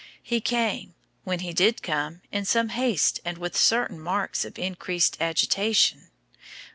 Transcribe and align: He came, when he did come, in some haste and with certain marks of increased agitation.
He 0.23 0.41
came, 0.41 0.95
when 1.25 1.41
he 1.41 1.53
did 1.53 1.83
come, 1.83 2.23
in 2.31 2.43
some 2.45 2.69
haste 2.69 3.19
and 3.23 3.37
with 3.37 3.55
certain 3.55 3.99
marks 3.99 4.43
of 4.43 4.57
increased 4.57 5.15
agitation. 5.21 6.09